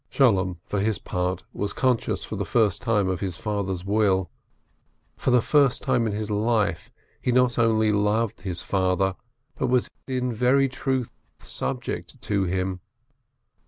Sholem, 0.11 0.57
for 0.65 0.79
his 0.79 0.97
part, 0.97 1.43
was 1.53 1.73
conscious 1.73 2.23
for 2.23 2.35
the 2.35 2.43
first 2.43 2.81
time 2.81 3.07
of 3.07 3.19
his 3.19 3.37
father's 3.37 3.85
will: 3.85 4.31
for 5.15 5.29
the 5.29 5.43
first 5.43 5.83
time 5.83 6.07
in 6.07 6.11
his 6.11 6.31
life, 6.31 6.91
he 7.21 7.31
not 7.31 7.59
only 7.59 7.91
loved 7.91 8.41
his 8.41 8.63
father, 8.63 9.15
but 9.53 9.67
was 9.67 9.91
in 10.07 10.33
very 10.33 10.67
truth 10.67 11.11
subject 11.39 12.19
to 12.19 12.45
him. 12.45 12.79